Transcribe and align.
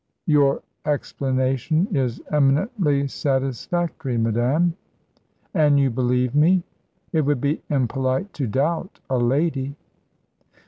"Your 0.25 0.63
explanation 0.83 1.87
is 1.95 2.23
eminently 2.31 3.07
satisfactory, 3.07 4.17
madame." 4.17 4.75
"And 5.53 5.79
you 5.79 5.91
believe 5.91 6.33
me?" 6.33 6.63
"It 7.13 7.21
would 7.21 7.39
be 7.39 7.61
impolite 7.69 8.33
to 8.33 8.47
doubt 8.47 8.99
a 9.11 9.19
lady." 9.19 9.75